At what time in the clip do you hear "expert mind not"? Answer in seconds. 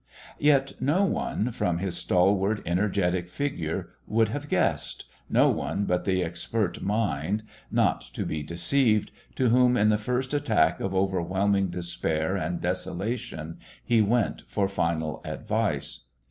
6.23-8.01